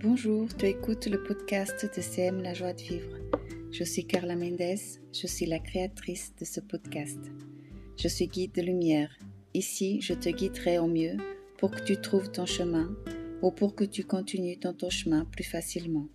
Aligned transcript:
tu 0.00 0.64
écoutes 0.64 1.06
le 1.08 1.22
podcast 1.22 1.84
de 1.94 2.00
CM 2.00 2.40
La 2.40 2.54
joie 2.54 2.72
de 2.72 2.80
vivre. 2.80 3.18
Je 3.70 3.84
suis 3.84 4.06
Carla 4.06 4.34
Mendes, 4.34 4.78
je 5.12 5.26
suis 5.26 5.44
la 5.44 5.58
créatrice 5.58 6.32
de 6.40 6.46
ce 6.46 6.60
podcast. 6.60 7.18
Je 7.98 8.08
suis 8.08 8.26
guide 8.26 8.52
de 8.52 8.62
lumière. 8.62 9.10
Ici, 9.52 10.00
je 10.00 10.14
te 10.14 10.30
guiderai 10.30 10.78
au 10.78 10.86
mieux 10.86 11.18
pour 11.58 11.70
que 11.70 11.84
tu 11.84 12.00
trouves 12.00 12.30
ton 12.30 12.46
chemin 12.46 12.96
ou 13.42 13.50
pour 13.50 13.74
que 13.74 13.84
tu 13.84 14.04
continues 14.04 14.56
dans 14.56 14.72
ton 14.72 14.88
chemin 14.88 15.26
plus 15.26 15.44
facilement. 15.44 16.06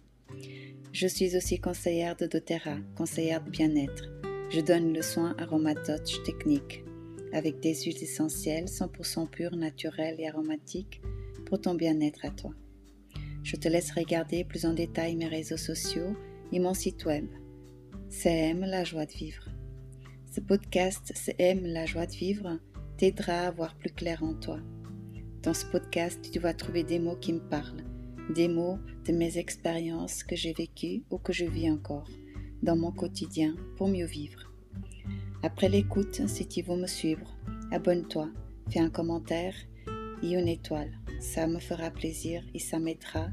Je 0.91 1.05
suis 1.05 1.37
aussi 1.37 1.59
conseillère 1.59 2.15
de 2.15 2.25
doTERRA, 2.25 2.77
conseillère 2.97 3.43
de 3.43 3.51
bien-être. 3.51 4.05
Je 4.49 4.61
donne 4.61 4.93
le 4.93 5.03
soin 5.03 5.35
aromatoche 5.37 6.23
technique 6.23 6.83
avec 7.33 7.59
des 7.59 7.75
huiles 7.75 8.01
essentielles 8.01 8.65
100% 8.65 9.29
pures, 9.29 9.55
naturelles 9.55 10.15
et 10.17 10.27
aromatiques 10.27 11.01
pour 11.45 11.61
ton 11.61 11.75
bien-être 11.75 12.25
à 12.25 12.31
toi. 12.31 12.51
Je 13.45 13.57
te 13.57 13.67
laisse 13.67 13.91
regarder 13.91 14.43
plus 14.43 14.65
en 14.65 14.73
détail 14.73 15.15
mes 15.15 15.27
réseaux 15.27 15.55
sociaux 15.55 16.17
et 16.51 16.59
mon 16.59 16.73
site 16.73 17.05
web. 17.05 17.27
CM 18.09 18.61
la 18.61 18.83
joie 18.83 19.05
de 19.05 19.11
vivre. 19.11 19.47
Ce 20.31 20.41
podcast 20.41 21.11
CM 21.13 21.63
la 21.63 21.85
joie 21.85 22.07
de 22.07 22.11
vivre 22.11 22.59
t'aidera 22.97 23.41
à 23.41 23.51
voir 23.51 23.77
plus 23.77 23.91
clair 23.91 24.23
en 24.23 24.33
toi. 24.33 24.57
Dans 25.43 25.53
ce 25.53 25.67
podcast, 25.67 26.27
tu 26.31 26.39
vas 26.39 26.55
trouver 26.55 26.83
des 26.83 26.97
mots 26.97 27.17
qui 27.17 27.33
me 27.33 27.39
parlent, 27.47 27.85
des 28.33 28.47
mots 28.47 28.79
de 29.05 29.13
mes 29.13 29.37
expériences 29.37 30.23
que 30.23 30.35
j'ai 30.35 30.53
vécues 30.53 31.03
ou 31.11 31.19
que 31.19 31.31
je 31.31 31.45
vis 31.45 31.69
encore 31.69 32.09
dans 32.63 32.75
mon 32.75 32.91
quotidien 32.91 33.55
pour 33.77 33.87
mieux 33.87 34.07
vivre. 34.07 34.51
Après 35.43 35.69
l'écoute, 35.69 36.27
si 36.27 36.47
tu 36.47 36.63
veux 36.63 36.77
me 36.77 36.87
suivre, 36.87 37.37
abonne-toi, 37.71 38.27
fais 38.71 38.79
un 38.79 38.89
commentaire 38.89 39.53
et 40.23 40.31
une 40.31 40.47
étoile. 40.47 40.97
Ça 41.19 41.47
me 41.47 41.59
fera 41.59 41.89
plaisir 41.89 42.43
et 42.53 42.59
ça 42.59 42.79
m'aidera 42.79 43.29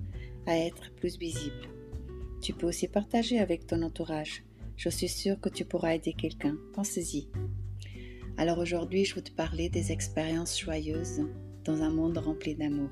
à 0.46 0.56
être 0.56 0.92
plus 0.94 1.18
visible. 1.18 1.68
Tu 2.40 2.52
peux 2.52 2.66
aussi 2.66 2.88
partager 2.88 3.38
avec 3.38 3.66
ton 3.66 3.82
entourage. 3.82 4.42
Je 4.76 4.88
suis 4.88 5.08
sûre 5.08 5.40
que 5.40 5.48
tu 5.48 5.64
pourras 5.64 5.94
aider 5.94 6.12
quelqu'un. 6.12 6.56
Pensez-y. 6.74 7.28
Alors 8.36 8.58
aujourd'hui, 8.58 9.04
je 9.04 9.14
vais 9.14 9.22
te 9.22 9.30
parler 9.30 9.68
des 9.68 9.92
expériences 9.92 10.58
joyeuses 10.58 11.22
dans 11.64 11.82
un 11.82 11.90
monde 11.90 12.18
rempli 12.18 12.54
d'amour. 12.54 12.90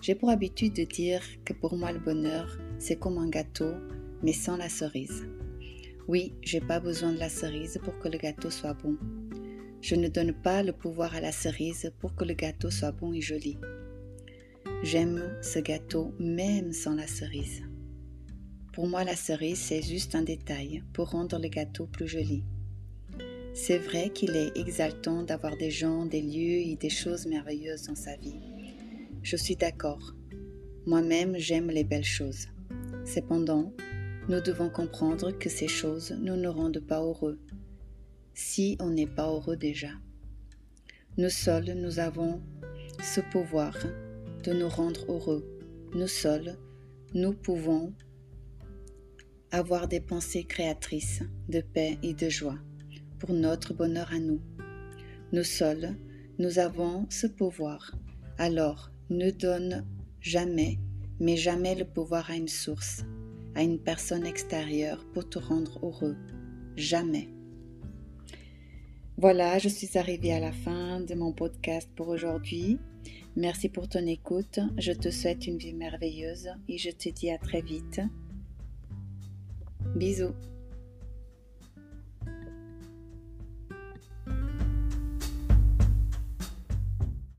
J'ai 0.00 0.14
pour 0.14 0.30
habitude 0.30 0.74
de 0.74 0.84
dire 0.84 1.22
que 1.44 1.52
pour 1.52 1.76
moi 1.76 1.92
le 1.92 1.98
bonheur, 1.98 2.58
c'est 2.78 2.98
comme 2.98 3.18
un 3.18 3.28
gâteau, 3.28 3.72
mais 4.22 4.32
sans 4.32 4.56
la 4.56 4.68
cerise. 4.68 5.28
Oui, 6.08 6.32
j'ai 6.42 6.60
pas 6.60 6.80
besoin 6.80 7.12
de 7.12 7.18
la 7.18 7.28
cerise 7.28 7.78
pour 7.84 7.98
que 7.98 8.08
le 8.08 8.18
gâteau 8.18 8.50
soit 8.50 8.74
bon. 8.74 8.96
Je 9.80 9.94
ne 9.94 10.08
donne 10.08 10.32
pas 10.32 10.62
le 10.62 10.72
pouvoir 10.72 11.14
à 11.14 11.20
la 11.20 11.32
cerise 11.32 11.90
pour 12.00 12.14
que 12.14 12.24
le 12.24 12.34
gâteau 12.34 12.70
soit 12.70 12.92
bon 12.92 13.14
et 13.14 13.20
joli. 13.20 13.58
J'aime 14.82 15.22
ce 15.42 15.58
gâteau 15.58 16.14
même 16.18 16.72
sans 16.72 16.94
la 16.94 17.06
cerise. 17.06 17.62
Pour 18.72 18.86
moi, 18.86 19.04
la 19.04 19.16
cerise, 19.16 19.58
c'est 19.58 19.82
juste 19.82 20.14
un 20.14 20.22
détail 20.22 20.82
pour 20.92 21.10
rendre 21.10 21.38
le 21.38 21.48
gâteau 21.48 21.86
plus 21.86 22.06
joli. 22.06 22.44
C'est 23.52 23.78
vrai 23.78 24.10
qu'il 24.10 24.36
est 24.36 24.56
exaltant 24.56 25.22
d'avoir 25.22 25.56
des 25.56 25.70
gens, 25.70 26.06
des 26.06 26.22
lieux 26.22 26.68
et 26.68 26.76
des 26.76 26.90
choses 26.90 27.26
merveilleuses 27.26 27.84
dans 27.84 27.94
sa 27.94 28.16
vie. 28.16 28.36
Je 29.22 29.36
suis 29.36 29.56
d'accord. 29.56 30.14
Moi-même, 30.86 31.36
j'aime 31.36 31.68
les 31.68 31.84
belles 31.84 32.04
choses. 32.04 32.48
Cependant, 33.04 33.72
nous 34.28 34.40
devons 34.40 34.70
comprendre 34.70 35.32
que 35.32 35.48
ces 35.48 35.68
choses 35.68 36.12
ne 36.12 36.36
nous 36.36 36.52
rendent 36.52 36.80
pas 36.86 37.00
heureux, 37.00 37.38
si 38.40 38.76
on 38.80 38.90
n'est 38.90 39.06
pas 39.06 39.28
heureux 39.28 39.56
déjà. 39.56 39.90
Nous 41.18 41.28
seuls, 41.28 41.74
nous 41.76 41.98
avons 41.98 42.40
ce 43.02 43.20
pouvoir 43.20 43.76
de 44.42 44.52
nous 44.52 44.68
rendre 44.68 45.04
heureux. 45.08 45.44
Nous 45.94 46.08
seuls, 46.08 46.56
nous 47.12 47.34
pouvons 47.34 47.92
avoir 49.50 49.88
des 49.88 50.00
pensées 50.00 50.44
créatrices 50.44 51.22
de 51.48 51.60
paix 51.60 51.98
et 52.02 52.14
de 52.14 52.30
joie 52.30 52.58
pour 53.18 53.34
notre 53.34 53.74
bonheur 53.74 54.10
à 54.10 54.18
nous. 54.18 54.40
Nous 55.32 55.44
seuls, 55.44 55.94
nous 56.38 56.58
avons 56.58 57.06
ce 57.10 57.26
pouvoir. 57.26 57.94
Alors, 58.38 58.90
ne 59.10 59.30
donne 59.30 59.86
jamais, 60.20 60.78
mais 61.20 61.36
jamais 61.36 61.74
le 61.74 61.84
pouvoir 61.84 62.30
à 62.30 62.36
une 62.36 62.48
source, 62.48 63.04
à 63.54 63.62
une 63.62 63.78
personne 63.78 64.24
extérieure 64.24 65.04
pour 65.12 65.28
te 65.28 65.38
rendre 65.38 65.78
heureux. 65.84 66.16
Jamais. 66.76 67.28
Voilà, 69.20 69.58
je 69.58 69.68
suis 69.68 69.98
arrivée 69.98 70.32
à 70.32 70.40
la 70.40 70.50
fin 70.50 70.98
de 70.98 71.14
mon 71.14 71.30
podcast 71.30 71.90
pour 71.94 72.08
aujourd'hui. 72.08 72.78
Merci 73.36 73.68
pour 73.68 73.86
ton 73.86 74.06
écoute. 74.06 74.60
Je 74.78 74.92
te 74.92 75.10
souhaite 75.10 75.46
une 75.46 75.58
vie 75.58 75.74
merveilleuse 75.74 76.48
et 76.70 76.78
je 76.78 76.88
te 76.88 77.10
dis 77.10 77.30
à 77.30 77.36
très 77.36 77.60
vite. 77.60 78.00
Bisous. 79.94 80.32